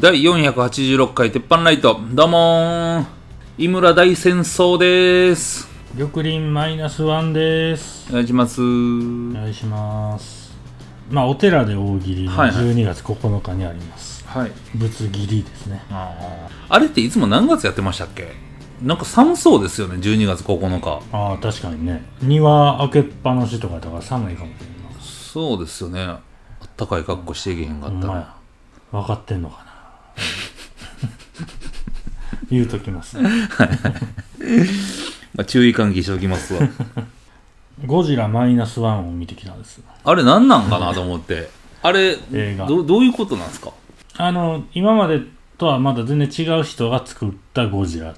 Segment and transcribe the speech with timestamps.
[0.00, 1.98] 第486回鉄板ライト。
[2.12, 3.04] どうもー。
[3.58, 5.66] 井村大戦争です。
[5.98, 8.06] 玉林マイナスワンです。
[8.08, 8.62] お願いします。
[8.62, 10.56] お願いします。
[11.10, 12.66] まあお寺で大喜利のはいはい。
[12.66, 14.52] 12月9日にあります、はい。
[14.76, 15.82] 仏切りですね。
[15.90, 18.34] あれっていつも何月やってましたっけ？
[18.80, 22.04] なんか寒そうですよね12月9日ああ確かにね。
[22.22, 26.04] 庭開けっぱなしとかだから寒いかもしれんなそうですよね。
[26.04, 26.20] あ
[26.64, 28.38] ったかい格好していけへんかったら。
[28.92, 29.67] 分かってんのかな
[32.50, 33.18] 言うときます。
[33.20, 33.28] ま
[35.38, 36.60] あ、注意喚起しておきますわ。
[37.86, 39.80] ゴジラマイナスワンを見てきたんです。
[40.04, 41.48] あれ何なんかなと思って。
[41.82, 42.66] あれ映画。
[42.66, 43.70] どどういうことなんですか？
[44.16, 45.20] あの今まで
[45.58, 48.14] とはまだ全然違う人が作ったゴジラ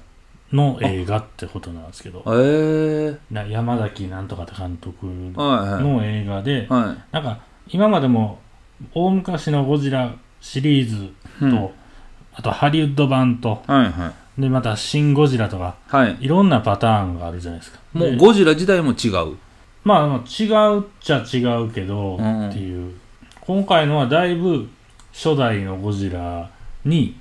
[0.51, 2.23] の映画ってことなんですけど。
[2.27, 5.05] えー、な山崎なんとかって監督
[5.35, 7.13] はいはいの映画で、はい。
[7.13, 8.39] なんか今までも
[8.95, 11.69] 大昔のゴジラシリーズと、うん
[12.33, 13.61] あとハリウッド版と。
[13.67, 14.41] はいはい。
[14.41, 15.75] でまた「シン・ゴジラ」とか。
[15.87, 16.17] はい。
[16.19, 17.79] いろんなパターンがあるじゃないですか。
[17.93, 19.37] でもうゴジラ自体も違う。
[19.83, 22.93] まあまあ違うっちゃ違うけど、うんっていう。
[23.41, 24.69] 今回のはだいぶ
[25.11, 26.49] 初代のゴジラ
[26.85, 27.17] に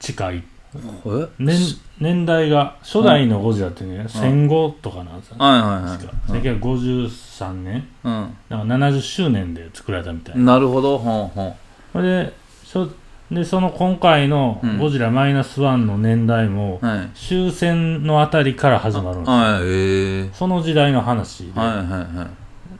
[0.00, 0.42] 近い。
[0.76, 1.28] え？
[1.38, 6.42] 年年代が初代のゴジラってね、戦後とかなんですよね、はいはいはい。
[6.42, 8.36] 1953年うん。
[8.48, 10.98] なんか70周年で作られたみたいな、なるほど。
[10.98, 11.54] ほんほ
[12.00, 12.02] ん。
[12.02, 12.32] で
[13.30, 14.78] でその今回のうん。
[14.78, 17.10] ゴジラマイナスワンの年代も、はい。
[17.14, 19.34] 終戦のあたりから始まるんですよ。
[19.34, 20.30] はいええ。
[20.32, 21.86] その時代の話で、はいはい
[22.16, 22.28] は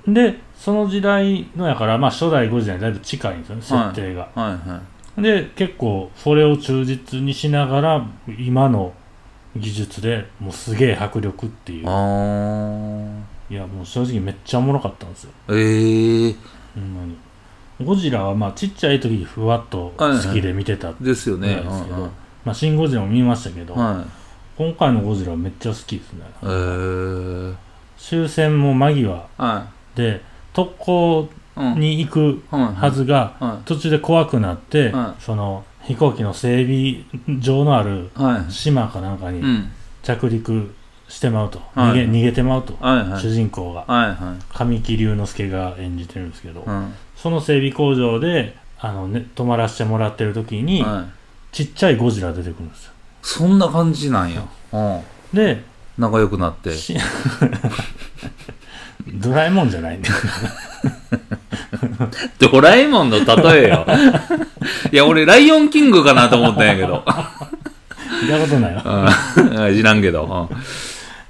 [0.07, 0.13] い。
[0.13, 4.81] でその時代のやから、まあ、初代ゴジラにだいぶ近いんですよね設定が、はいは
[5.19, 5.23] い。
[5.23, 8.07] で結構それを忠実にしながら
[8.39, 8.93] 今の
[9.57, 11.89] 技術でもうすげえ迫力っていう。
[11.89, 15.31] あいやもう正直めっちゃおもろかったんですよ。
[15.49, 16.37] ーええ
[16.75, 17.17] ほんまに
[17.83, 22.11] ゴジラはまあちっちゃい時ふわっと好きで見てたぐですよねですけど、うんうん
[22.45, 24.07] まあ、シン・ゴジラも見ましたけど、はい。
[24.57, 26.25] 今回のゴジラはめっちゃ好きですね。
[26.43, 27.57] えー、
[27.97, 30.21] 終戦も間際はで
[30.53, 31.81] 特攻いうん。
[31.81, 35.23] に行くはずが、は途中で怖くなって、はい。
[35.23, 38.53] その飛行機の整備場のあるいはい。
[38.53, 39.71] 島かなんかにうん。
[40.03, 40.75] 着陸
[41.09, 41.93] してまうと、はい。
[41.93, 43.21] 逃げ逃げてまうと、はいはい。
[43.21, 43.85] 主人公が。
[43.87, 44.43] はいはい。
[44.53, 46.95] 神木隆之介が演じてるんですけど、うん。
[47.17, 51.07] その整備工場であの、ね、泊まらせてもらってる時に、は
[51.53, 51.55] い。
[51.55, 52.93] ちっちゃいゴジラ出てくるんですよ。
[53.23, 54.43] そんな感じなんや。
[54.73, 54.79] う。
[54.79, 55.03] ん。
[55.33, 55.63] で
[55.99, 56.73] 仲良くなって。
[56.73, 56.97] し
[59.15, 60.15] ドラえもんじゃないんだよ。
[62.39, 63.87] ドラえもんの例えよ。
[64.91, 67.05] いや俺ライオンキングかなと思ったんやけど。
[68.23, 69.09] 見たことないわ。
[69.37, 69.77] うん。
[69.77, 70.49] 知らんけど。
[70.51, 70.57] うん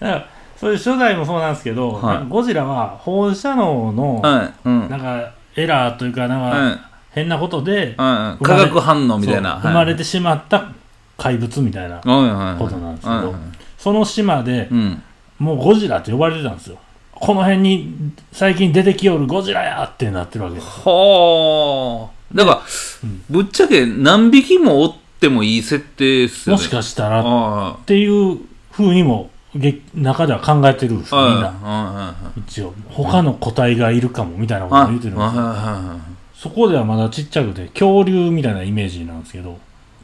[0.00, 2.03] だからそれ初代もそうなんですけど、はい。
[2.16, 4.53] なんかゴジラは放射能のはい。
[4.65, 4.88] うん。
[4.88, 6.78] なんかエラーというかなんかはい。
[7.10, 9.53] 変なことでうん化学反応みたいな。
[9.54, 10.72] そう生まれてしまった
[11.16, 12.06] 怪物みたいなはい。
[12.06, 12.31] はい。
[12.31, 12.59] はい。
[12.59, 13.34] ことなんですけど
[13.78, 15.03] その島でうん。
[15.38, 16.78] もうゴジラって呼ばれてたんですよ
[17.10, 20.66] この辺に最近出てきよるゴジラやってなってるわけです。
[20.84, 22.37] はあ。
[22.37, 22.62] だから
[23.04, 26.62] うんぶっちゃけ何匹もおってもいい設定っすよね。
[26.62, 28.38] もしかしたらっあていう
[28.71, 29.34] ふうにもげ
[29.94, 32.15] 中では考えてるんでみんな。
[32.47, 32.75] 一応。
[32.91, 35.25] 他の個体がいるかもみたいなことを言ってるんで
[36.37, 39.59] すそこではまだちっちゃくて恐竜みたいなイメージなんですけど。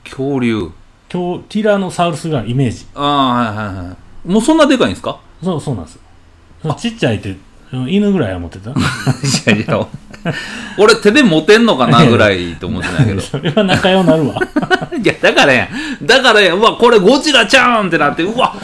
[0.04, 0.70] 恐竜。
[1.08, 2.86] 恐ティラノサウルスがイメージ。
[2.94, 5.18] ああはいはいはいもうそんなでかいんですか？
[5.42, 5.98] そうそうなんです。
[6.78, 7.36] ちっちゃいって
[7.72, 8.70] うん犬ぐらいは持ってた？
[8.72, 8.74] い
[9.46, 9.86] やいや。
[10.78, 13.20] 俺手で持てんのかなぐらいと思ってないけど。
[13.22, 14.34] それは仲良なるわ。
[15.02, 15.68] いやだからや
[16.02, 18.54] だからやうわこれゴジラちゃうんってなってうわ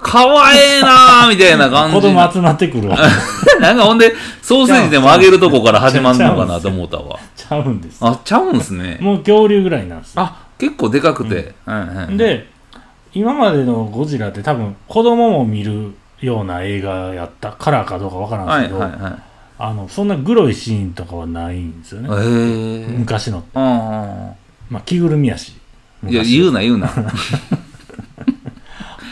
[0.00, 2.98] かわええなーみたいな感じ子供集まってくるわ。
[3.60, 7.18] なんかほんでソーセージでも揚げるとこから始まるのかなと思ったわ。
[7.36, 7.98] ちゃうんです。
[8.00, 8.98] あちゃうんすね。
[9.00, 10.22] もう恐竜ぐらいなんですよ。
[10.22, 11.54] あ結構でかくて、
[12.16, 12.48] で
[13.14, 19.12] 今までのゴジラって多分子供も見るような映画やったからかどうかわからんではいすけど、はいはい
[19.60, 22.08] あのそんなグロいシーンとかはないんですよね、
[22.96, 24.32] 昔のあ
[24.70, 25.56] まあ着ぐるみやし。
[26.06, 26.88] あいや昔言うな言うな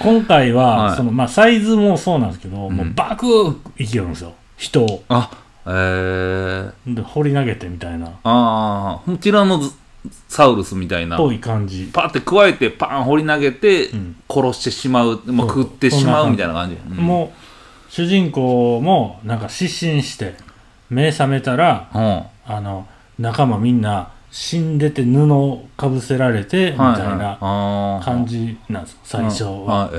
[0.07, 0.97] 今回は、はい。
[0.97, 2.77] そのまあ、サイズもそうなんですけど、ん。
[2.77, 4.35] もうバクー生きよるんですよ。
[4.57, 5.03] 人を。
[5.09, 5.29] あ
[5.67, 8.07] ええで掘り投げてみたいな。
[8.23, 9.61] ああティラノ
[10.29, 11.17] サウルスみたいな。
[11.17, 11.91] ぽい感じ。
[11.93, 14.17] パって加えてパン掘り投げてうん。
[14.31, 15.65] 殺してしまう、まあ、そう。
[15.65, 16.97] 食ってしまうみたいな感じ、うん。
[16.99, 17.33] も
[17.89, 20.37] う主人公もなんか失神して
[20.89, 22.23] 目覚めたらうん。
[22.47, 22.87] あの
[23.19, 29.91] 仲間みんな死んでて布をかぶせられてみたいなな感じなんですよ最初は、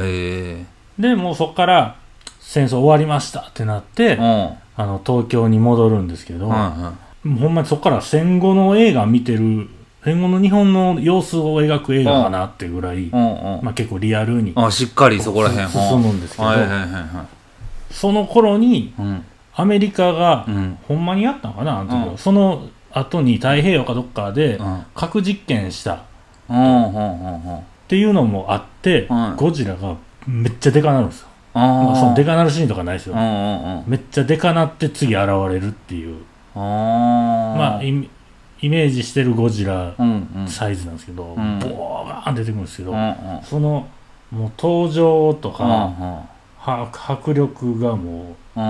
[1.00, 1.96] でもうそこから
[2.40, 9.70] 戦争終わりましたってなって、あの東京に戻るんですけど、ほんまにそこから戦後の映画見てる
[10.04, 13.08] 戦後の日本の様子を描く映画かなってぐらい。
[13.08, 15.68] まあ、結構リアルにあ、しっかりそこらへん。
[15.68, 16.50] 進むんですけど、
[17.90, 18.94] その頃に。
[19.56, 20.78] アメリカが、うん。
[20.88, 24.84] ほんまにやったのかなあの時その後に太平洋かどっかでうん。
[24.96, 26.00] 核実験したっ
[26.50, 26.58] うん。
[26.58, 26.96] うん。
[26.96, 27.34] うん。
[27.34, 27.60] うん。
[27.88, 29.96] ていうのもあって、はいゴジラが
[30.28, 31.28] めっちゃデカなるんですよ。
[31.54, 32.32] あまあ、そのデか。
[32.32, 33.14] カなるシーンとかないですよ。
[33.14, 33.84] うんうんうん。
[33.88, 36.18] めっちゃデカなって次現れるっていう。
[36.56, 38.10] まあイメ
[38.60, 40.48] イメージしてるゴジラうんうん。
[40.48, 43.16] サイズなんですけど、んボーン出てくるんですけど、うんうん。
[43.44, 43.88] その
[44.32, 46.20] もう登場とか、うん
[46.60, 48.64] は迫力がもうん。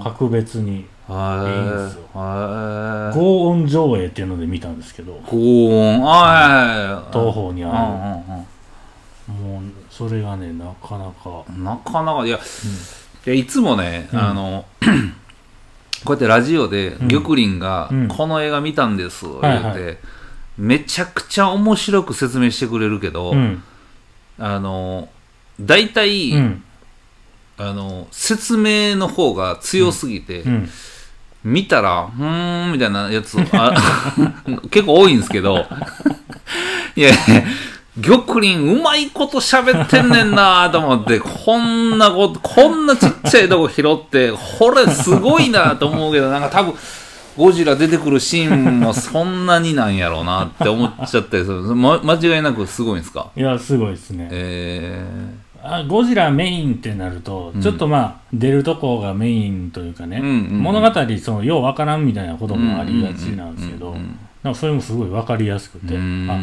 [0.00, 0.86] う格別に。
[1.06, 3.14] はいいんですよはい。
[3.14, 5.20] 高音上映っていうので見たんですけど。
[5.26, 6.02] 高音。
[6.02, 7.12] あはいはいはい。
[7.12, 8.46] 東方にうんあうんうん。
[9.42, 14.18] るもうそれがねなかなか、なかなか、いや、いやいつもね、うん。
[14.18, 14.64] あの、
[16.04, 17.08] こうやってラジオで、うん。
[17.08, 19.62] 玉林がうん、この映画見たんです、言はい。
[19.62, 19.98] はって、
[20.56, 23.62] めちゃくちゃ面白く説明してくれるけど、うん。
[24.38, 25.08] あの、
[25.60, 26.64] 大体、うん
[27.58, 30.70] あの、説明の方が強すぎて、うん。
[31.44, 33.74] 見たら、うーん、みたいなやつ、あ
[34.70, 35.66] 結構多いんですけど、
[36.96, 37.16] いやいや、
[38.02, 46.74] 玉林うまいこと喋ってんねんなと思って、こんなこと、こんなちっちゃいとこ拾って、これすごいなと思うけど、なんか多分、
[47.36, 51.60] ゴジラ出てくるシーンもそんなになんやろうなって思っちゃったりする。
[51.74, 53.26] ま、間違いなくすごいんですか？
[53.36, 54.28] いやすごいですね。
[54.30, 55.04] え
[55.64, 57.62] あゴジラメインってなると、うん。
[57.62, 60.62] ちょっとまあ出るとこがメインというかね、うんうんうん。
[60.62, 66.38] 物語そのようわからんみたいなことー、もありがちなんですけど、うんうんなんかそれもすごいわかりやすくて、うんあ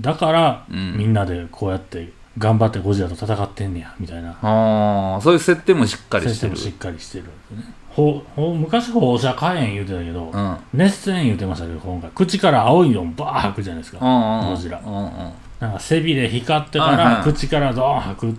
[0.00, 0.98] だから、うん。
[0.98, 4.36] みんなでこうやって頑張ってゴジラと戦ってんねやみたいな。
[4.42, 6.56] ああ、そういう設定もしっかりしてる。
[6.56, 6.70] 先生も。
[6.72, 7.32] しっかりしてるんで
[7.64, 10.56] すねほほ昔放射火炎言うてたけど、うん。
[10.72, 15.32] 熱線言うてましたけど今回口から青いのバー吐くじゃないですか、うんうんゴジラうんうん。
[15.58, 18.38] なんか背びれ光ってから口からドーン吐くって。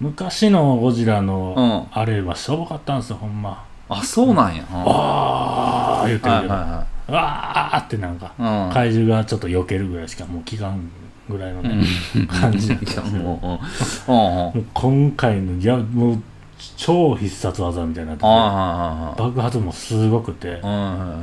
[0.00, 4.64] 昔のゴジラの、うんあれはしょぼかったんですよほんまあ、そうなんや。
[4.70, 8.32] あー言ってるけど、はいはわーってなんか。
[8.72, 10.88] 怪獣がちょっと避けるぐらいしかもう効かん
[11.28, 11.84] ぐらいのね、
[12.28, 13.60] 感じなんですよいやも
[14.08, 14.16] う、うん。
[14.16, 14.54] うんうん。
[14.54, 16.22] もう今回のいやもう
[16.76, 20.60] 超必殺技みたいになっててあ爆発もすごくて。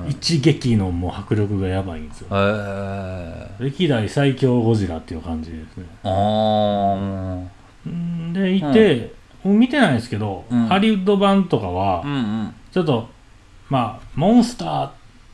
[0.09, 3.63] 一撃のもう迫力がやばいんですよええ。
[3.63, 6.09] 歴代最強ゴジラっていう感じですねあ
[7.85, 7.89] あ。
[7.89, 9.13] んでいて、
[9.43, 12.53] 見てないですけど、うんハリウッド版とかはうんうん。
[12.71, 13.07] ちょっと
[13.69, 14.89] まあモンスター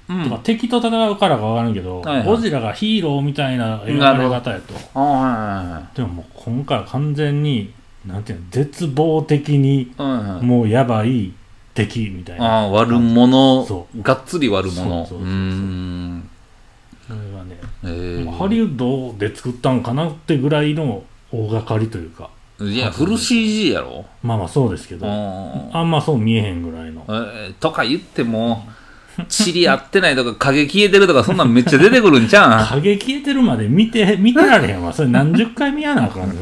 [0.10, 0.24] うん。
[0.26, 4.74] とか敵と戦うからか分からんけど、はいはいゴジラがヒーローみたいな描かれ方やと
[5.96, 7.74] でももう今回は完全に
[8.06, 9.92] なんていうの絶望的に。
[10.42, 11.32] もうやばい
[11.74, 13.88] 敵みたいなああ、悪者そ。
[14.02, 14.76] がっつり悪者。
[14.76, 16.30] そうそうそうそうーん。
[17.08, 18.32] それはね、ええ。
[18.32, 22.30] ハリウッドで作ったんかなってぐらいの大掛かりというか
[22.62, 24.06] いや、フル CG やろ。
[24.22, 25.70] まあまあそうですけうど、ん。
[25.76, 28.66] あんまそう見えへんぐらいのえーとか言っても、
[29.18, 32.64] 塵合ってないとか影消えてるとかそんなんめっちゃ出てくるんちゃう？
[32.64, 36.38] ん 影消えてるまで見て見てられへんわそれ何十回見やなあかんねん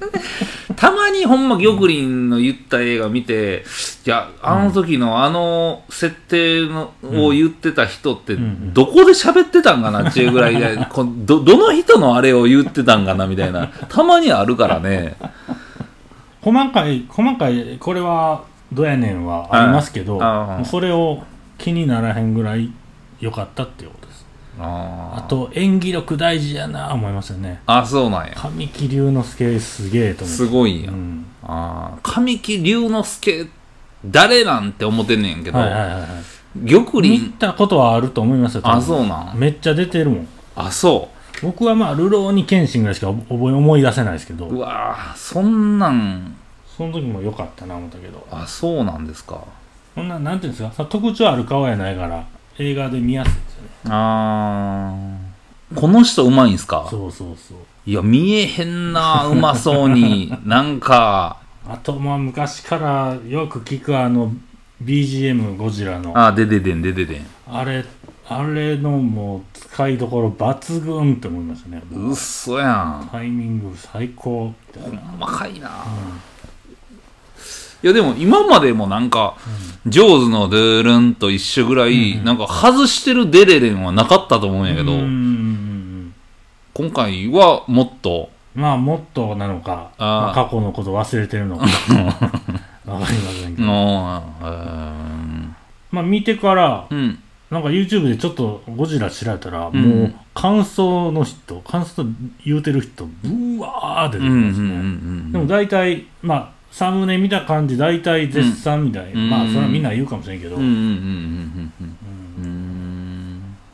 [0.76, 3.64] たまにほんま玉林の言った映画見て、
[4.06, 8.36] いや、あの時のあの設定の、を言ってた人って、
[8.72, 15.16] どこで喋ってたんかなっていうぐらいで、こど、どの人のあれを言ってたんかなみたいな、たまにあるからね。
[16.42, 20.20] 細かい細かいこれはどうやねんはありますけど、
[20.64, 21.24] それを
[21.58, 22.70] 気にならへんぐらい
[23.18, 24.05] 良かったっていうこと
[24.58, 27.60] ああと演技力大事やな思いましたね。
[27.66, 28.34] あ、そうなんや。
[28.34, 30.44] 神木隆之介すげえと思って。
[30.44, 30.82] すごいん。
[30.84, 30.90] や。
[30.90, 31.26] うん。
[31.42, 33.48] ああ、神木隆之介、
[34.04, 36.70] 誰なんて思ってんねんけど、はいはいはいはい。
[36.70, 37.24] 玉林。
[37.24, 39.36] 見、たことはあると思いますよあ、そうなん。
[39.36, 40.28] めっちゃ出てるもん。
[40.54, 41.10] あ、そ
[41.42, 44.46] 僕はまあ流浪に剣心ぐらいしか覚え思い出せないですけど。
[44.46, 44.54] う。
[44.54, 46.34] うわぁ、そんなん、
[46.76, 48.26] その時も良かったな思ったけど。
[48.30, 49.40] あ、そうなんですか。
[49.94, 50.84] そんななんていうんですか。
[50.86, 52.24] 特徴ある顔やないから
[52.58, 53.70] 映画で見やすいですよね。
[53.90, 55.80] あー。
[55.80, 56.86] この人うまいんすか？
[56.90, 57.58] そうそうそう。
[57.86, 60.32] いや、見えへんなうまそうに。
[60.44, 64.32] なんか、あとまあ昔からよく聞くあの
[64.82, 66.12] BGM ゴジラの。
[66.16, 67.26] あ、でででん、でででん。
[67.50, 67.84] あれ
[68.28, 71.80] あれのもう使いどころ抜群って思いましたね。
[71.92, 72.72] うっそや
[73.04, 73.08] ん。
[73.12, 75.70] タイミング最高みたいな、細かいな、
[77.86, 79.36] いや、でも今までもなんか、
[79.86, 84.90] ジョーズのドゥールンと一緒ぐらい、なんか外してるデレレンはなかったと思うんやけど、
[86.74, 91.66] 今回はもっと、まあもっとなのかまあ過去のこと忘れてるのか。
[92.86, 94.24] わかりませんけど、ま
[95.92, 97.20] あ見てからうん、
[97.52, 99.80] なんか YouTube でちょっとゴジラ調べたら、うん。
[99.80, 102.04] もう感想の人感想
[102.44, 110.58] 言うてる人ブワー出てうんますね、でも大体まあサムネ見た感じ大体絶賛みたい、うん、まあそれはみんな言うかもしれんけど。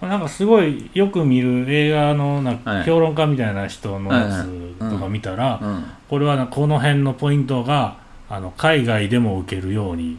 [0.07, 4.47] なんかすごいよく見る映画のな評論家みたいな人のやつ
[4.79, 5.61] とか見たら
[6.09, 10.19] これはなこの辺のポイントがあの海外でも受けるように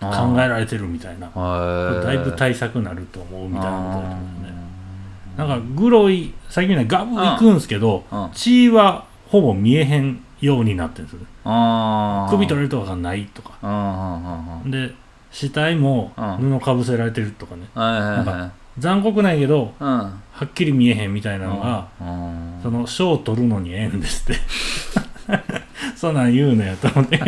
[0.00, 1.30] 考えられてるみたいな。
[1.30, 4.52] だいぶ対策になると思うみたいなことだと思うね。
[5.36, 8.04] なんかグロい最近ねガブいくんすけど
[8.34, 11.16] 血はほぼ見えへんようになってるんです
[12.30, 14.62] 首取れるとかがないとか。
[14.66, 14.94] で
[15.30, 16.58] 死体もうん。
[16.58, 17.68] 布かぶせられてるとかね。
[18.78, 19.88] 残酷ないけどうん。
[19.88, 22.60] はっきり見えへんみたいなのがうん。
[22.62, 24.40] その賞を取るのにええんですって。
[25.96, 27.16] そんなん言うのやと思って。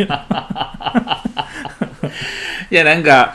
[2.71, 3.33] いや、なんか、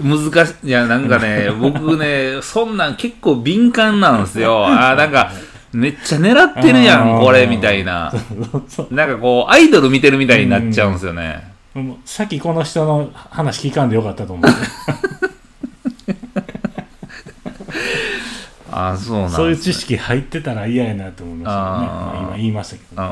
[0.00, 0.68] 難しい。
[0.68, 4.66] いや、なんかね、僕ね、そんなん結構敏感なんですよ。
[4.66, 5.30] あーなんか、
[5.76, 8.12] めっちゃ狙ってるやん、これ、みたいな。
[8.90, 11.54] なんかこう、アイドル見てるみたいになっちゃうんですよね。
[11.74, 14.44] もうさっきこの人の話聞かんでよかったと思う、
[18.70, 19.34] ああ、そうなんね。
[19.34, 23.08] そういう知識入ってたら嫌やなと思いましたけどね、まあ、今言いましたけど、ね、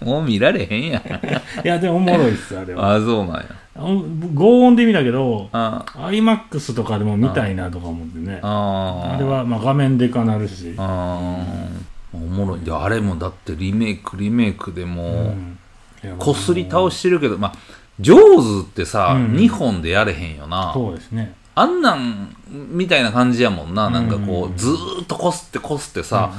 [0.10, 1.02] もう見られへんやん。
[1.02, 2.92] いやでもおもろいっすあれは。
[2.92, 3.44] ああ、そうなんや。
[4.34, 8.40] 合音で見たけどあ iMAX とかでも見たいなとか思ってね。
[8.42, 10.74] あれはまあ画面でかなるし。
[12.14, 12.60] おもろい。
[12.60, 15.34] で、あれもだってリメイク、リメイクでも
[16.18, 17.54] こすり倒してるけど、まあ、
[17.98, 19.34] ジョーズってさ、うん。
[19.34, 20.70] 2本でやれへんよな。
[20.72, 21.34] そうですね。
[21.56, 23.90] あんなんみたいな感じやもんな。
[23.90, 26.32] なんかこうずーっとこすってこすってさ、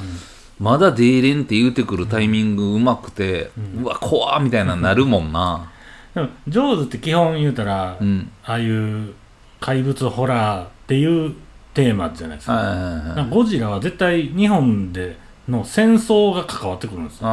[0.58, 3.50] まだ出れんって言うてくるタイミングうまくて、
[3.80, 5.70] うわ、怖ーみたいななるもんな。
[6.16, 8.30] でもジョーズって基本言うたら、うん。
[8.42, 9.12] ああいう
[9.60, 11.34] 怪物ホラーっていう
[11.74, 13.28] テーマじゃないですか,、はいはいはいはい。
[13.28, 17.26] ゴジラは絶対日本での戦争が関わってくるんですよ。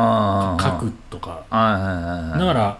[0.59, 2.39] 核とかはいはいはいはい。
[2.39, 2.77] だから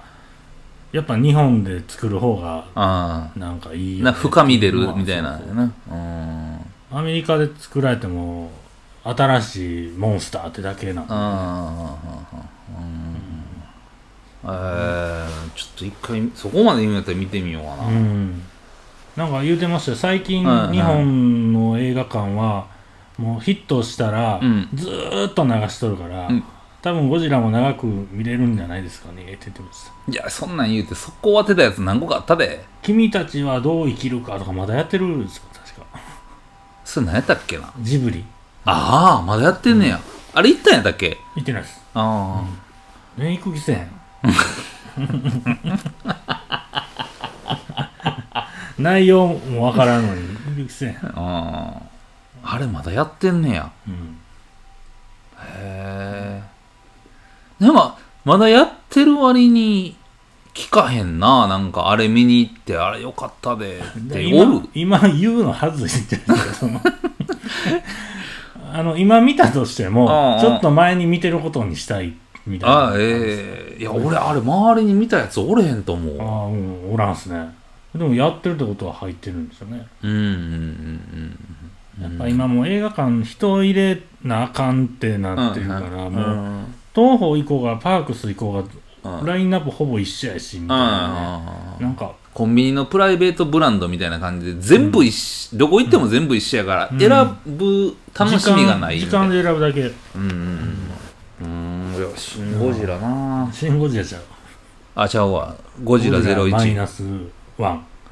[0.91, 4.05] やっぱ日本で作る方があなんかいいあ。
[4.05, 5.63] な、深み出るまあみたいなそうそうな。
[5.63, 6.99] うん。
[6.99, 8.51] アメリカで作られても
[9.05, 11.95] 新しいモンスターってだけなんでああ。
[12.77, 13.02] うん。
[14.43, 17.87] えー、ちょっと一回、そこまで言うんやったら見てみようかな。
[17.87, 18.43] うん。
[19.15, 19.97] なんか言うてましたよ。
[19.97, 22.67] 最近はいはい日本の映画館は
[23.17, 24.67] もうヒットしたらうん。
[24.73, 26.43] ずーっと流しとるから、うん。
[26.81, 29.21] 多分ゴジラも長く見れるんじゃないですかね。
[29.21, 32.65] って言ってましたいや、そんなん言うて、速攻当てたやつ何個かあったで。
[32.81, 35.85] 君たちはどう生きるかとかまだやってるんですよ確か。
[36.83, 37.71] それ何やったっけな？
[37.79, 38.25] ジブリ。
[38.65, 40.01] ああ、まだやってんねや。
[40.33, 41.17] あれ行ったんやったっけ？
[41.35, 41.81] 言ってないです。
[41.93, 42.43] あ
[43.17, 43.91] ね行く気せん
[48.79, 50.27] 内容もわからんのに行
[50.63, 51.73] く気せん、あ。
[52.43, 53.71] あれまだやってんねや。
[53.87, 54.17] うん、
[55.39, 56.43] へえ。
[57.59, 59.95] でも、まだやってる割に
[60.53, 61.47] 聞かへんな。
[61.47, 63.79] なんか、あれ見に行って、あれよかったで。
[63.79, 66.81] っておる今今言うのはずいんじゃないですかその
[68.73, 72.13] あの今見たとしてあもあちょっと前に見てることにしたい
[72.45, 73.75] みたいなああ、え。
[73.75, 76.21] えいや、俺、あれ、周りに見たやつおれへんと思う。
[76.21, 77.55] ああうんおらんっすね。
[77.95, 79.85] でもやってるってことは入ってるんですよね。
[80.01, 81.37] うん、うん、
[81.97, 85.21] うん、やっぱ今もう映画館人入れなあかんってうん。
[85.21, 88.65] なってるから、うんもう東宝行こうがパークス行こ
[89.03, 89.25] ううん。
[89.25, 91.77] がラインナップほぼ一緒やしみたいなね。
[91.79, 96.99] うんなんかコンビニのプライベートブランドみたいな感じで全部一緒、どこ行っても全部一緒やから、うん。
[96.99, 97.09] 選
[97.45, 99.81] ぶ楽しみがない時間で選ぶだけ。
[99.81, 100.92] うんうんうん
[102.05, 103.49] うんいやシン・ゴジラな。
[103.53, 104.21] シン・ゴジラちゃう。
[104.95, 105.55] あちゃうわ。
[105.83, 107.29] ゴジラ01マイナス1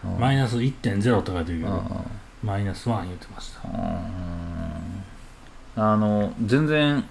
[0.03, 0.19] うん。
[0.19, 1.89] マイナス1.0とかで言うけうん。
[1.89, 2.05] ど
[2.43, 3.61] マイナス1言ってました。
[5.75, 7.03] あの全然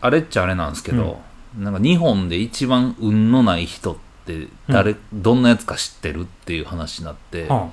[0.00, 1.20] あれっちゃあれなんですけど、
[1.58, 7.70] なんか日本で一番運のない人って誰、どんなやつか知ってるっていう話になって、は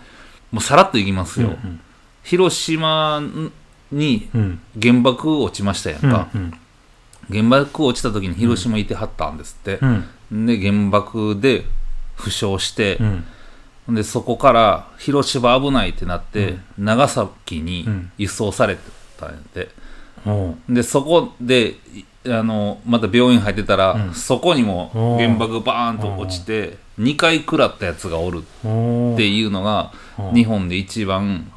[0.52, 1.56] もうさらっといきますあよ、
[2.24, 3.22] 広島
[3.92, 4.42] にうん。
[4.42, 6.54] うん原爆落ちましたやんうんか、うん
[7.30, 9.80] 原爆落ちた時に広島いてはったんですって。
[10.32, 10.46] う、ん。
[10.46, 11.66] で原爆で
[12.16, 12.98] 負傷して
[13.88, 13.96] う、ん。
[13.96, 18.12] でそこから広島危ないってなって、長崎にうん。
[18.18, 18.78] 輸送され
[19.20, 19.70] たんやって、
[20.70, 24.14] でそこでいあのまた病院入ってたら、うん。
[24.14, 28.42] そこにも原爆バーンと落ちて2回食らったやつがおるっ
[29.16, 29.92] ていうのが
[30.34, 31.50] 日本で一番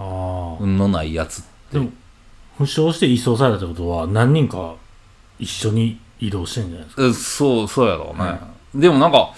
[0.61, 1.50] 運のないやつって。
[1.73, 1.91] でも
[2.59, 4.75] 負傷して移送されたってことは何人か
[5.41, 7.05] 一緒に移動してんじゃないですか。
[7.05, 8.39] えそうそうやろうね、
[8.75, 9.33] でもなんか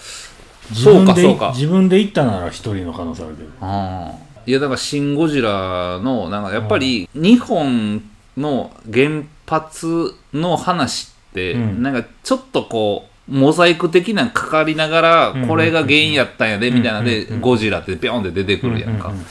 [0.73, 1.51] そうかそうか。
[1.55, 3.49] 自分で行ったなら一人の可能性あるけど。
[3.61, 4.13] あ
[4.45, 8.03] いやだから「シン・ゴジラ」のなんかやっぱり日本
[8.37, 11.83] の原発の話ってうん。
[11.83, 15.47] なんかちょっとこうモザイク的なかかりながらうん。
[15.47, 17.41] これが原因やったんやでみたいなのでうん。
[17.41, 19.09] ゴジラってピョンって出てくるやんか。
[19.09, 19.25] うん。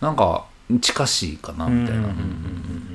[0.00, 0.44] なんか
[0.80, 2.02] 近しいかなうんみたいな。
[2.02, 2.14] うんうん。
[2.14, 2.20] うん。
[2.20, 2.86] うん。
[2.86, 2.91] うん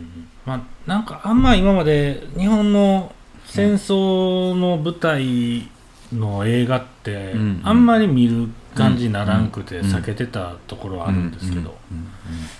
[0.48, 3.14] まあなんかあんま今まで日本の
[3.46, 5.70] 戦争の舞台
[6.14, 7.62] の映画ってうん。
[7.64, 9.94] あんまり見る感じにならんくてうん。
[9.94, 11.78] 避けてたところはあるんですけど。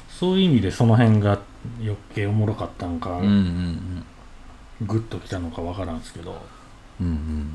[0.10, 1.40] そういう意味でその辺が
[1.80, 3.20] 余計おもろかったんか
[4.82, 6.42] グッときたのかわからんですけど。
[7.00, 7.08] うん。
[7.08, 7.14] うん。
[7.14, 7.20] うん。
[7.20, 7.48] うん。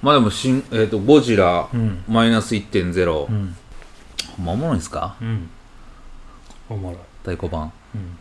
[0.00, 2.04] まあでもしん、えー、とゴジラうん。
[2.08, 3.56] マイナス1.0、うん
[4.44, 5.16] まおもろいんすか？
[5.20, 5.50] うん。
[6.68, 6.98] おもろい。
[7.22, 7.72] 太鼓判。
[7.96, 8.16] うん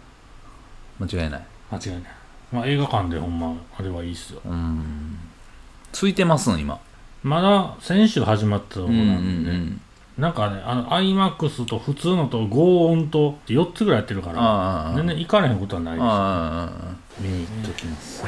[0.99, 1.45] 間違いない。
[1.71, 2.01] 間違いない。
[2.51, 4.41] まあ映画館でほんまあれはいいっすよ。
[4.45, 5.17] うん。
[5.91, 6.79] ついてますん今。
[7.23, 9.81] まだ先週始まったところうんうんうなんで、ん。
[10.17, 14.93] なんかねあの iMAX と普通のと合音と4つぐらいやってるから。
[14.95, 16.03] 全然行かれへんことはないです。
[16.03, 18.23] ああ見に行っときます。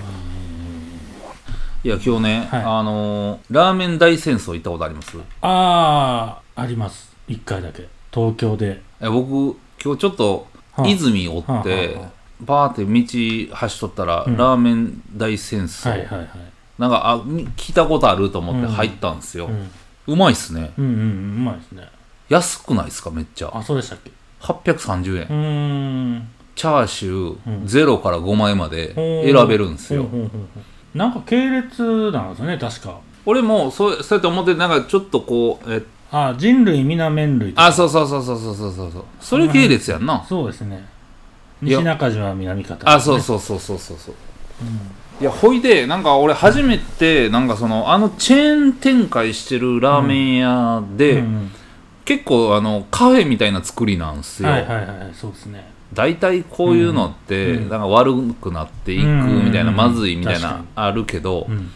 [1.81, 2.61] いや今日ね、はい。
[2.63, 5.15] あのーラーメン大戦争行ったことあります？
[5.17, 7.15] いあああります。
[7.29, 7.87] 1回だけ。
[8.13, 8.81] 東京で。
[8.99, 10.87] や僕今日ちょっとはあ。
[10.87, 12.85] 泉おって、はあはあはあバーって
[13.49, 14.37] 道走っとったら、うん。
[14.37, 16.29] ラーメン大戦争、はいはいはい。
[16.77, 20.71] なんかあ聞いたことあると思って入ったんですよ、ううんまいっすね。
[20.77, 20.95] うんうんう
[21.39, 21.83] まいっすね。
[22.29, 23.51] 安くないっすかめっちゃ。
[23.53, 25.27] あそうでしたっけ？830円。
[25.29, 25.33] う
[26.21, 26.27] ん。
[26.55, 30.29] チャーシュー0から5枚まで選べるんですよ、うんううう。
[30.93, 32.99] なんか系列なんですよね確か。
[33.25, 35.81] 俺もそうそうやって思ってなんかちょっとこうえ
[36.11, 39.05] あ人類皆麺類あそうそうそうそうそうそうそう。
[39.21, 40.25] それ系列やんな。
[40.27, 40.85] そうですね。
[41.61, 44.15] 西中島南方、あそうそうそうそうそうそう。
[44.61, 45.21] うん。
[45.21, 51.51] いやほいでなんか俺初めてなんかそのあのチェーン展開してるラーメン屋で、うん
[52.05, 55.69] 結構あのカフェみたいな作りなんですよ、はいはいはいそうですね。
[55.93, 61.69] 大体こういうのって、うんなんか悪くなっていくうんみたいな、うんまずいみたいなあるけど、うん。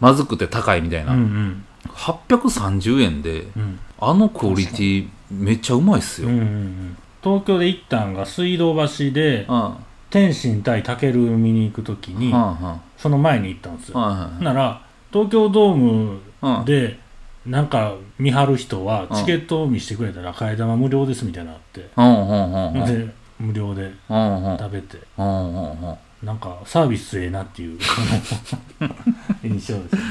[0.00, 3.78] まずくて高いみたいうんうな、ん830円でうん。
[3.98, 9.78] あのクオリティめっちゃうまいっすよ、うんうんうん東京で行ったんが水道橋でうんは
[10.10, 13.98] 天心対武尊見に行く時にあはその前に行ったんですよ。
[13.98, 17.00] あはなら東京ドームで
[17.46, 19.16] なんか見張る人はうん。
[19.16, 21.88] チケットを見してくれたら替え玉無料ですみたいなのあって。
[21.96, 24.98] うんうんで無料で食べて。
[25.18, 25.96] うんうんうん。
[26.22, 27.78] なんかサービスええなっていう
[29.42, 29.96] 印象です。
[29.96, 30.02] ね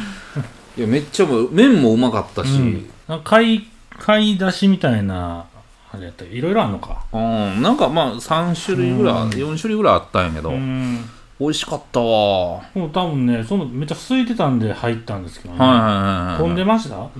[0.78, 3.22] いやめっちゃ麺もうまかったし、うん。
[3.24, 3.68] 買い
[4.00, 5.46] 買い出しみたいな
[5.94, 6.26] あれやった。
[6.26, 7.04] らいろいろあるのか。
[7.14, 9.30] うん、なんかまあ3種類ぐらい、うん。
[9.30, 11.00] 4種類ぐらいあったんやけど、うん。
[11.40, 12.06] 美味しかったわ。
[12.08, 16.96] はもう多分ねそのめっちゃ空いてたんで入ったんですけどね、いはいはいはい混んでました？
[16.96, 17.20] どう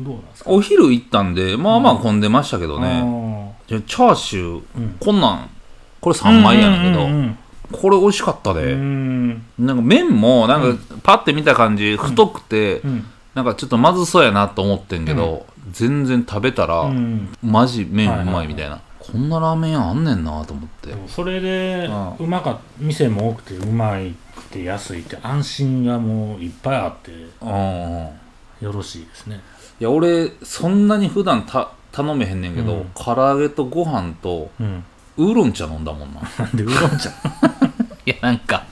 [0.00, 0.50] どうなんですか？
[0.50, 4.96] お昼行ったんでまあまあ混んでましたけどね、ねいやチャーシューうん。
[4.98, 5.50] こんなん
[6.00, 7.38] これ3枚やねんけど、うんうん
[7.70, 9.28] これ美味しかったうんうで、ん。
[9.58, 13.04] なんか麺もなんかパッて見た感じ太くて、うん。
[13.34, 17.28] なんかちょっとまずそうやなと思ってんけど、全然食べたら、うん。
[17.42, 18.34] マジ麺うはいはいはい。
[18.36, 20.94] まいみたいな、こんなラーメン屋あんねんなと思って。
[21.06, 28.08] それでううまかっ店も多くてうまいくて安いって安心がもういっぱいあってうんうん。
[28.60, 29.40] よろしいですね。
[29.80, 32.90] いや俺そんなに普段た頼めへんねんけど、うん。
[32.94, 34.84] 唐揚げとご飯とうん。
[35.16, 36.20] ウーロン茶飲んだもんな。
[36.38, 37.10] なんでウーロン茶？
[38.06, 38.64] いやなんか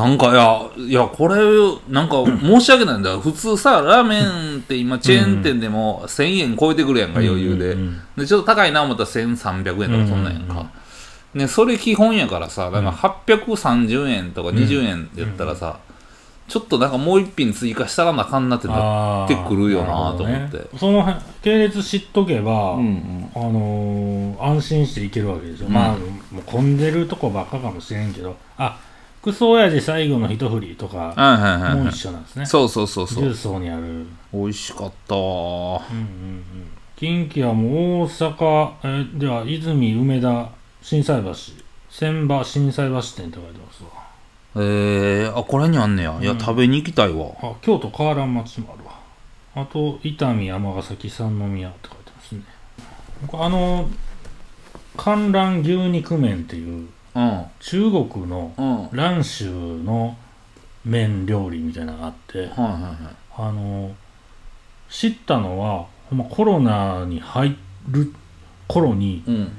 [0.00, 1.36] なんかいやいやこれ
[1.92, 3.16] なんか申し訳ないんだ。
[3.20, 7.80] 普通さラーメンって今チェーン店でも1000円超えてくるやんか余裕で,、うん。
[7.80, 10.66] うんでちょっと高いな思ったら1300円とかそんなんやんか、
[11.34, 12.90] ね、それ基本やからさなんか
[13.26, 15.76] 830円とか20円で言ったらさ、
[16.48, 20.66] ちょっとなんかもう一品追加したらなあかんなってなってくるよなと思って。
[20.78, 25.74] その辺系列知っとけば、うんあのー安心していけるわけですよ、うん。
[25.74, 25.96] まあ
[26.46, 28.36] 混んでるとこばっかかもしれんけど。
[28.56, 28.78] あ
[29.22, 32.46] クソ親父最後の一振りとかはいはいはい、もうはい、一緒なんですね。
[32.46, 33.24] そうそうそうそう。
[33.24, 33.82] 重曹にある。
[33.82, 35.16] うん美味しかった。
[35.16, 35.20] わ
[35.90, 36.44] うんうん。
[36.96, 41.34] 近畿はもう大阪、えーでは泉梅田心斎橋。
[41.90, 43.90] 千葉心斎橋店って書いてますわ。
[44.56, 46.38] えー、あこれにあんねや、いやうん。
[46.38, 47.26] 食べに行きたいわ。
[47.42, 49.00] あ京都河原町もあるわ。
[49.54, 52.42] あと伊丹尼崎三宮って書いてますね。
[53.22, 53.90] 僕あの
[54.96, 56.88] 観覧牛肉麺っていううん
[57.60, 58.82] 中国のうん。
[58.82, 60.16] はい蘭州の
[60.84, 63.94] 麺料理みたいなのがあってはいはあの
[64.88, 67.56] 知ったのはほんまコロナに入
[67.88, 68.12] る
[68.66, 69.52] 頃にいうん。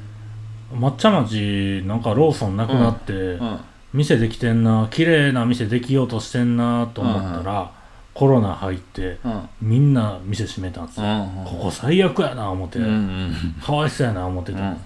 [0.74, 3.60] 抹茶町なんかローソンなくなって、うん。
[3.94, 7.72] 店できてんな綺麗な店できようとしてんなと思ったら、
[8.14, 9.50] コロナ入ってうん。
[9.62, 11.10] みんな店閉めたんですよ、う
[11.42, 13.34] んここ最悪やな思って、うんうん。
[13.62, 14.82] かわいそうやな思ってた、うん。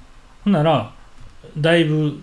[0.46, 0.92] ほんなら
[1.58, 2.20] だいぶ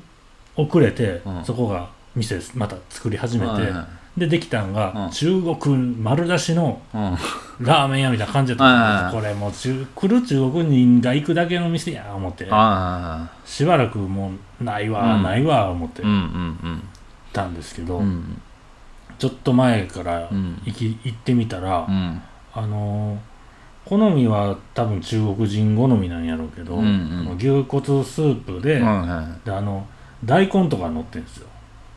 [0.56, 1.44] 遅れて、うん。
[1.44, 3.72] そこが店また作り始めて、
[4.16, 5.10] でできたんが、うん。
[5.10, 7.16] 中国丸出しのうん。
[7.60, 12.46] ラーメン屋みたいな感じだったこれもう中来る中国人が行くだけの店や思って。
[12.50, 15.22] あしばらくもうないわ、うん。
[15.22, 16.02] ないわ思って。
[17.32, 18.02] たんですけど、
[19.18, 20.60] ちょっと前からうん。
[20.64, 22.22] 行き行ってみたら、うん。
[22.54, 23.18] あのー
[23.84, 26.78] 好みは多分中国人好みなんやろうけど、
[27.36, 29.86] 牛骨スープであの
[30.24, 31.48] 大根とか乗ってるんですよ、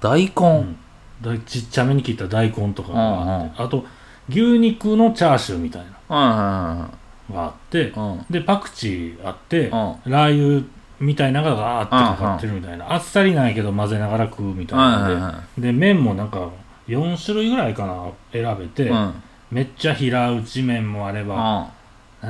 [0.01, 0.77] 大う根ん。
[1.21, 3.85] だちっちゃめに切った大根とかがあって、あと
[4.29, 6.89] 牛肉のチャーシューみたいな。
[7.33, 7.91] があって
[8.29, 9.71] でパクチーあって、うん。
[10.05, 10.67] ラー油
[10.99, 16.49] みたいなのがガーってかかってるみたいな、あっさりないけど混ぜながら食うみたいなので、で麺もなんか
[16.87, 18.91] 4種類ぐらいかな選べて、
[19.51, 21.69] めっちゃ平打ち麺もあれば、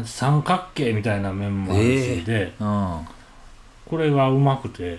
[0.03, 2.21] 三角形みたいな麺もあるし、ええ。
[2.21, 3.07] でうん。
[3.85, 4.97] これがうまくて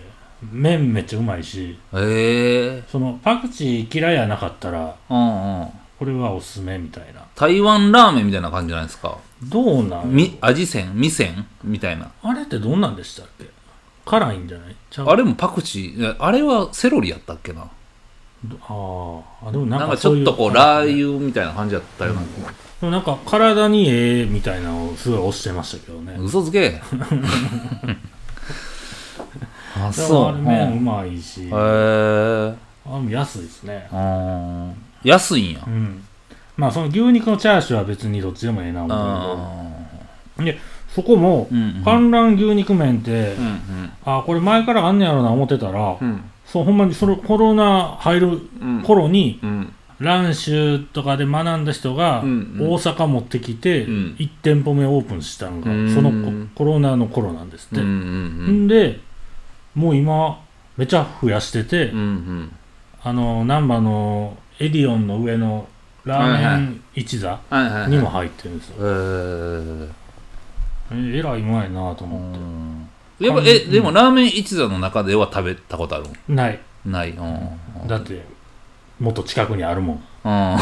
[0.52, 2.88] 麺めっちゃうまいしええ。
[2.90, 5.68] そのパクチー嫌いやなかったらうんうん。
[5.98, 7.22] これはおすすめみたいな。
[7.34, 9.18] 台湾ラーメンみたいな感じじゃないですか。
[9.44, 10.10] どうなん？
[10.14, 12.10] み味仙味仙みたいな。
[12.22, 13.46] あれってどんなんでしたっけ？
[14.04, 14.76] 辛いんじゃない？
[14.90, 15.06] ちゃう？
[15.08, 15.98] あれもパクチー。
[15.98, 17.66] いやあれはセロリやったっけな？
[18.44, 18.56] ど
[19.42, 19.48] あー。
[19.48, 22.26] あでもななんんかちかそういうょっとこうラー油みたいな感じだったような、で
[22.82, 26.16] もなんか体にええみたいなのをすごい押してましたけどね。
[26.20, 26.78] 嘘つけ
[29.78, 30.26] あそう。
[30.28, 32.54] あれ麺ううんまいし、へあえ
[32.86, 33.88] れも安いですね。
[33.92, 34.74] うん。
[35.04, 35.60] 安いんや。
[35.66, 36.02] うん。
[36.56, 40.52] まあその牛肉のチャーシューは別にどっちでもええな思うけど。
[40.52, 40.58] で
[40.94, 41.84] そこもうんうん。
[41.84, 43.92] 観覧牛肉麺って、うんうん。
[44.04, 46.24] あこれ前からあんねやろな思ってたら、うん。
[46.46, 48.28] そうほんまにそれコロナ入る
[48.60, 48.82] うん。
[48.82, 49.72] 頃に、うん。
[49.98, 54.16] 蘭州とかで学んだ人が大阪持ってきてうん。
[54.18, 55.94] 1店舗目オープンしたのがうん。
[55.94, 57.82] そのココロナの頃なんですって、
[58.68, 59.00] で
[59.76, 60.42] もう今
[60.76, 62.52] めちゃ増やしてて、うんうん。
[63.02, 65.68] あの難波のエディオンの上の
[66.04, 67.90] ラーメン一座はいはいはい。
[67.90, 69.88] にも入ってるんですよ、へー。
[70.92, 72.88] ええらいうまいなと思って、うん。
[73.26, 76.58] やっぱえでもラーメン一座の中では食べたことあるない。
[76.86, 77.10] ない。
[77.10, 77.86] うん。
[77.86, 78.24] だって
[78.98, 79.96] もっと近くにあるもん。
[80.24, 80.56] うん。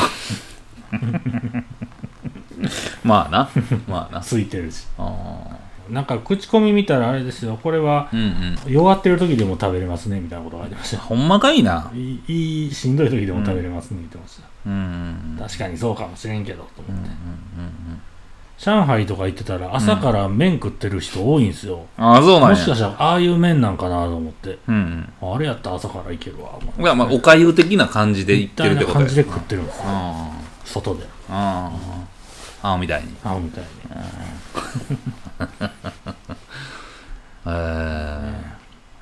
[3.04, 3.48] まあな。
[3.86, 4.20] まあな。
[4.26, 4.86] 空いてるし。
[4.98, 5.46] あ
[5.90, 7.58] なんか口コミ見たらあれですよ。
[7.62, 8.72] これはーうんうん。
[8.72, 10.96] 弱ってる時でも食べれますねみたいなことが書いてました。
[10.96, 11.90] よほんまかいな。
[11.94, 14.72] いいいいしんどい時でも食べれますね言ってました、うん。
[14.72, 17.10] うん確かにそうかもしれんけどと思って、うんうんう
[17.94, 18.02] ん
[18.56, 22.48] 上海とか行ってたら朝から麺食ってる人多いんですよ、ああそうなんや。
[22.50, 24.58] もしかしたらああいう麺なんかなと思って。
[24.68, 26.72] うんあれやったら朝から行けるわ思って。
[26.78, 29.82] うんいやまあおかゆ的な感じで言ってるってことみたいな感じで食ってるんですよ。
[29.86, 30.30] あ
[30.64, 31.04] 外で。
[31.28, 32.03] ああ
[32.66, 33.14] あみたいに。
[33.22, 33.68] あみたいに。
[37.46, 38.32] えー。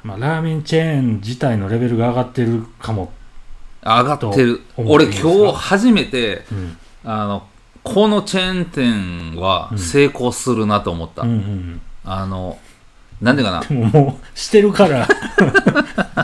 [0.03, 3.12] まあラーメンチェーン自体のレベルが上がってるかも、
[3.85, 4.62] 上がってる。
[4.77, 7.46] 俺今日初めてうん、あの
[7.85, 12.59] このチェーン店は成功するなと思った、うんうんあの
[13.20, 13.61] なんていうかな。
[13.61, 15.07] でももうしてるから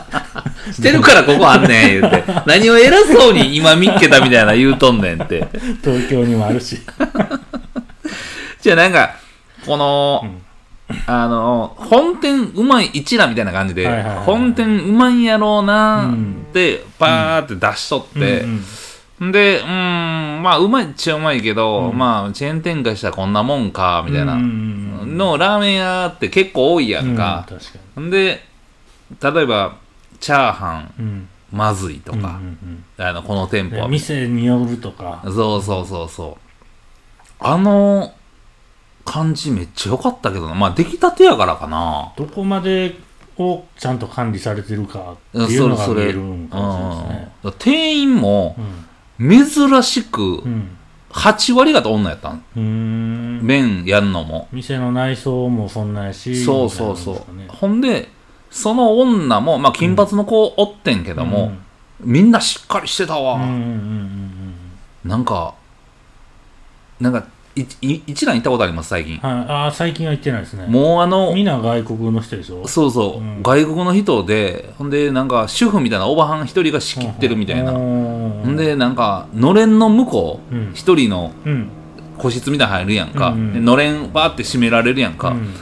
[0.79, 2.25] してるからここあんねん言うて。
[2.47, 5.47] 何を偉そうに今見っけたみたいな言うとんねんって。
[5.83, 6.79] 東京にもあるし。
[8.63, 9.17] じゃあなんか
[9.67, 10.43] この、うん。
[11.07, 14.25] あの本店うまい一覧みたいな感じで、はいはいはいはい。
[14.25, 18.65] 本店うまいんやろうなうんってパーって出しとって、うん
[19.33, 21.99] で、うーん、まあ、うまいっちゃうまいけど、うん。
[21.99, 27.47] まあ、チェーン展開したらこんなもんか、みたいな、うんうんうんのラーメン屋って結構多いやんか。
[27.97, 28.45] うんで、
[29.21, 29.77] 例えば、
[30.21, 33.89] チャーハン、まずいとうんか、うんあの、この店舗は。
[33.89, 36.49] 店によるとかそうそうそうそう。
[37.41, 38.13] あの
[39.05, 40.55] 感じめっちゃ良かったけどな。
[40.55, 42.13] まあ、出来たてやからかな。
[42.17, 42.97] どこまで
[43.39, 47.33] をちゃんと管理されてるかっていうのが見えるんかもしれないですね。
[47.45, 48.57] うん店員も
[49.19, 50.75] うん珍しくうん
[51.11, 52.45] 8割方女やったん。
[52.57, 54.49] うーん麺やんのも。
[54.53, 57.35] 店の内装もそんなやしそうそうそう。
[57.35, 58.11] ねほんで、
[58.51, 61.53] その女も、まあ、金髪の子おってんけども、
[62.01, 63.39] みんなしっかりしてたわ。
[65.05, 65.55] なんか、
[67.01, 69.19] なんか、一蘭行ったことあります、最近。
[69.19, 70.67] はい、ああ最近は行ってないですね。
[70.69, 72.67] もうあの、みんな外国の人でしょ？
[72.69, 73.43] そうそう、うん。
[73.43, 77.73] 外国の人で、ほんで、なんか、主婦みたいなおばはん一人が仕切ってるみたいな。
[77.73, 80.71] ほほんで、なんか、のれんの向こう、うん。
[80.73, 81.69] 一人のうん。
[82.17, 83.31] 個室みたいなの入るやんか。
[83.31, 83.53] うんうん。
[83.55, 85.31] でのれんバーって閉められるやんか。
[85.31, 85.55] うん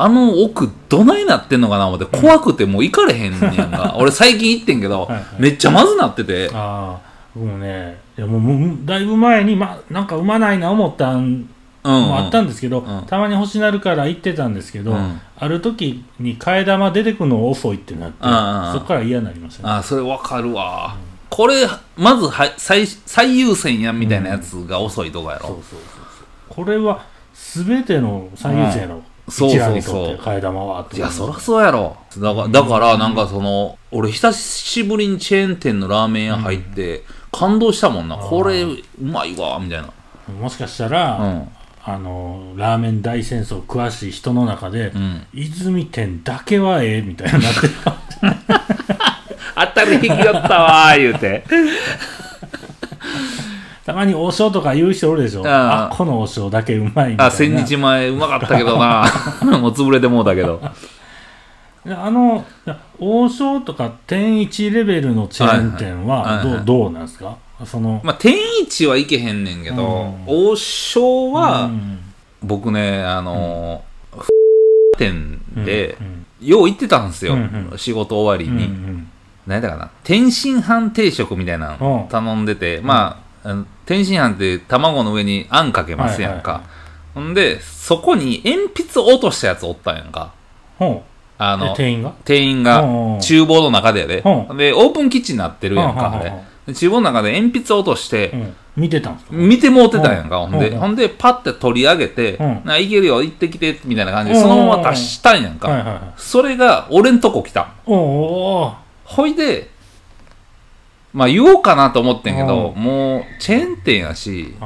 [0.00, 3.96] あの奥、どないなってんのかな思って、怖くてもう行かれへんやんか。
[3.98, 5.24] 俺最近行ってんけど、はいはい。
[5.40, 6.48] めっちゃまずなってて。
[6.54, 11.48] ああ僕もねいやもうだいぶ前に、ま、なんか産まないな思ったん
[11.84, 13.02] うん、もあったんですけど、うん。
[13.06, 15.20] たまに欲しなるから行ってたんですけど、うん。
[15.36, 19.74] ある時に替え玉出てくるの遅いってなって、うんうんうんそこから嫌になりましたね。
[19.74, 20.96] あそれわかるわ、
[21.30, 25.80] これまずは最最優先やんみたいなやつが遅いとこやろ、そうそうそう
[26.50, 26.64] そう。
[26.64, 30.16] これは全ての最優先やろ、うんそう一そうそう。
[30.16, 31.96] 替え玉はいやそりゃそうやろ。
[32.18, 39.90] だからだからなんかその俺久しぶりにチェーン店のラーメン屋入って感動したもんな、これうまいわみたいな。
[40.40, 41.48] もしかしたら、うん。
[41.84, 45.26] あのラーメン大戦争詳しい人の中で、うん。
[45.32, 47.72] 泉店だけはええみたいになってる
[49.54, 51.44] 当たり引きだったわー言うて
[53.88, 55.48] たまに王将とか言う人おるでしょ。
[55.48, 55.88] ああ。
[55.88, 57.24] この王将だけうまいみたいな。
[57.24, 59.06] あ千日前うまかったけどな。
[59.58, 60.60] もう潰れてもうたけど。
[61.86, 62.44] であの
[62.98, 67.38] 王将とか天一レベルのチェーン店はどどうなんですか？
[67.64, 70.50] その、まあ天一はいけへんねんけど、うん。
[70.50, 71.98] 王将は、うん。
[72.42, 74.24] 僕ねあのー
[74.98, 77.36] 店で、うんよう行ってたんですよ、
[77.76, 79.08] 仕事終わりに、ん。
[79.46, 79.90] 何やったかな？
[80.04, 82.08] 天津飯定食みたいなのうん。
[82.10, 86.62] 頼んでて、まああの天津飯って卵の上にあんかけますやんか、
[87.14, 90.32] ほんでそこに鉛筆落としたやつおったんやんか。
[90.78, 91.02] ほ
[91.40, 92.12] あの店員が？
[92.24, 93.20] 店員うんがうん。
[93.20, 94.54] 厨房の中でやで、う。
[94.54, 96.32] んでオープンキッチンになってるやんか、あれ。
[96.66, 98.56] で厨房の中で鉛筆落として、うん。
[98.76, 99.32] 見てたんですか？
[99.34, 100.50] 見てもうてたんやんか、うん。
[100.50, 100.78] ほんで、うん。
[100.78, 102.62] ほんで、パッて取り上げて、うん。
[102.64, 106.12] な、いけるよ、行ってきて、みたいな感じで、そのまま出したんやんか。
[106.16, 108.72] それが、俺んとこ来たお
[109.04, 109.70] ほいで、
[111.12, 114.64] まあ言おうかなと思ってんけど、うもう、チェーン店やし、あ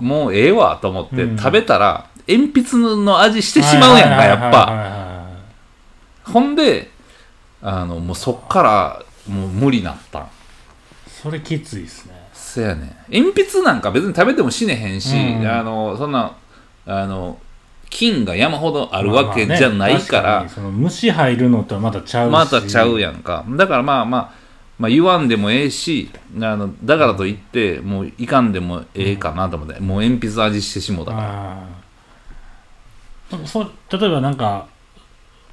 [0.00, 1.38] もうええわと思って、うん。
[1.38, 4.50] 食べたら、鉛筆の味してしまうやんか、やっぱ。
[4.50, 6.90] ぱほんで、
[7.62, 10.28] あの、もうそっから、もう無理なったん。
[11.06, 12.24] それきついですね。
[12.54, 16.36] そやね鉛筆なんか別に食べても死ねへんし、うんあのそんな
[16.86, 17.38] あの
[17.90, 22.32] 菌が山ほどあるわけじゃないから、まあまあね確にその虫入るのとはまたちゃうし。
[22.32, 23.44] またちゃうやんか。
[23.56, 24.43] だからまあまあ
[24.78, 26.10] まあ言わんでもええし
[26.40, 31.26] あのだからといってもういかんでもええかなと思って、もう鉛筆味してしもうたから。
[31.26, 31.66] あ
[33.32, 34.68] あそ例えばなんか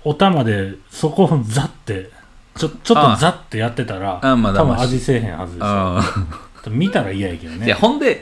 [0.04, 2.10] お玉でそこをザッて
[2.58, 8.22] ちょちょっとザッてやってたらあまだ多分味せえへんはずです見たら嫌やけどいねやほんで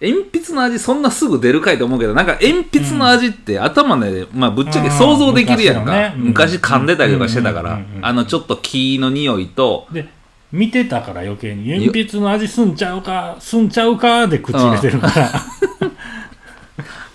[0.00, 6.20] 鉛筆の味そんなすぐ出るかいと思うけどなんか鉛筆の味って頭で、まあ、ぶっちゃけ想像できるやんか、うん昔のね。
[6.20, 6.24] うん。
[6.28, 10.08] 昔噛んでたりとかしてたから、あのちょっと木の匂いとで
[10.54, 11.68] 見てたから余計に。
[11.68, 15.28] 鉛筆の味すんちゃうかすんちゃうかで口入れてるから、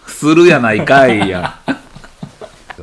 [0.06, 1.58] するやないかいや。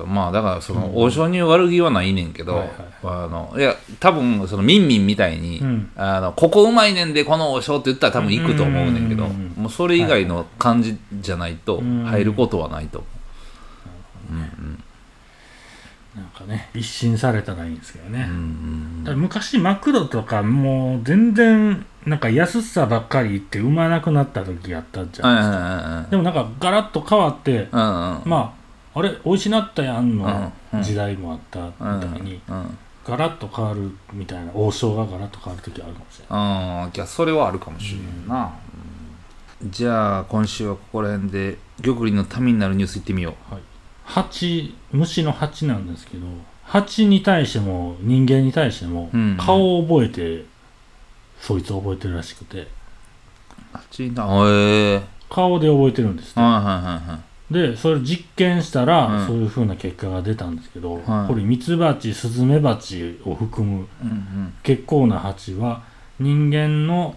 [0.07, 2.71] まあだからその王将に悪気はないねんけど、はいはい。
[3.03, 5.91] あのいや多分そのミンミンみたいに、うん。
[5.95, 9.63] あのここうまいねんでこの王将って言ったら多分行くと思うねんけど、うんうんうんうん。
[9.65, 12.05] もうそれ以外の感じじゃないとうん。
[12.05, 13.05] 入ることはないと。
[14.31, 14.43] 思
[16.17, 18.27] なんかね一新されたらいいんですけどね、
[19.15, 30.53] 昔マクドとかもう全然なんか安さばっかり言って産まなくなった時やったじゃはいないですか、はいでもなんかガラッと変わって、まああれ美味しなったやんの
[30.83, 36.87] 時代もあったみうんたいに、うんうんガラッと変わるみたいな王将がガラッと変わる時あるかもしれない。
[36.87, 38.53] うんいやそれはあるかもしれんな、
[39.63, 39.71] うん。
[39.71, 43.55] じゃあ今週はここら辺で玉林のためになるニュースいってみよう。
[43.55, 43.63] はい、
[44.07, 46.27] 蜂虫の蜂なんですけど
[46.65, 49.37] 蜂に対しても人間に対してもうん。
[49.37, 50.45] 顔を覚えて、
[51.41, 52.67] そいつを覚えてるらしくて。
[53.73, 55.03] あっちなへえ。
[55.29, 57.19] 顔で覚えてるんですって、はいはいはいは
[57.51, 57.53] い。
[57.53, 59.27] でそれ実験したら、うん。
[59.27, 61.29] そういう風な結果が出たんですけど、はい。
[61.29, 64.55] これミツバチスズメバチを含むうん。
[64.63, 65.83] 結構な蜂は
[66.19, 67.15] 人間の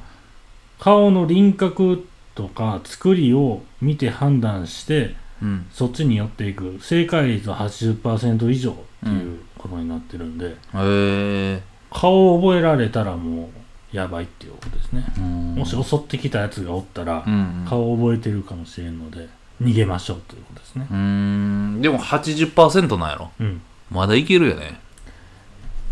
[0.80, 5.48] 顔の輪郭とか作りを見て判断してうん。
[5.48, 13.50] うんそっちに寄っていく正解率は80%以上っていうことになってるんで、へえ顔を覚えられたらも
[13.94, 15.56] うやばいっていうことですね、うん。
[15.56, 19.28] もし襲ってきたやつがおったら、うん顔を覚えてるかもしれんので
[19.62, 20.88] 逃げましょうということですね。
[20.90, 21.82] うーん。
[21.82, 23.32] でも80%なんやろ？
[23.40, 23.62] うん。
[23.90, 24.80] まだいけるよね。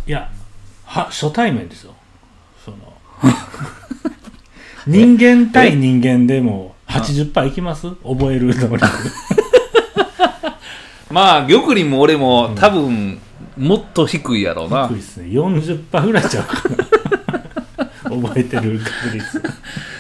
[0.06, 0.30] いや
[0.86, 1.94] は初対面ですよ。
[2.64, 2.78] その
[4.88, 7.90] 人間対人間でも80%いきます？
[8.04, 8.88] 覚える能力
[11.10, 13.20] まあ玉林も俺も多分
[13.58, 14.88] もっと低いやろうな。
[14.88, 15.28] 低いですね。
[15.28, 16.64] 40%ぐらいちゃうか
[18.06, 18.10] な。
[18.22, 19.44] 覚えてる確率。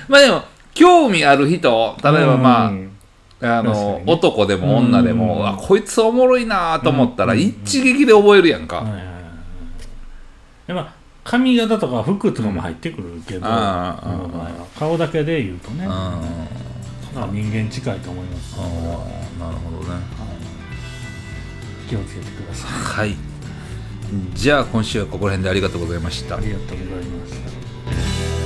[0.07, 0.43] まあでも
[0.73, 2.91] 興味ある人例えばまあ、うん
[3.39, 4.03] あの、ね。
[4.07, 5.47] 男でも女でも、うん。
[5.47, 7.39] あこいつおもろいなと思ったら、うん。
[7.39, 9.05] 一撃で覚えるやんか、はいはいはい。
[10.67, 10.93] でまあ
[11.23, 13.41] 髪型とか服とかも入ってくるけど、
[14.79, 15.89] 顔だけで言うとね、うん。
[15.89, 16.15] ま
[17.15, 18.55] あ人間近いと思います。
[18.57, 19.99] あので、ーなるほどね
[21.87, 22.71] 気をつけてください。
[22.71, 23.15] はい。
[24.33, 26.37] じゃあ今週はここら辺でありがとうございました。
[26.37, 27.33] ありがとうございまし
[28.31, 28.36] た。